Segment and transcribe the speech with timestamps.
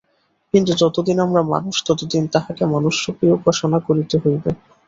[0.53, 4.49] কিন্তু যতদিন আমরা মানুষ, ততদিন তাঁহাকে মানুষরূপেই উপাসনা করিতে হইবে।